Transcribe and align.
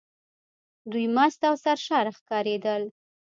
دوی 0.91 1.05
مست 1.15 1.39
او 1.49 1.55
سرشاره 1.63 2.11
ښکارېدل. 2.17 2.83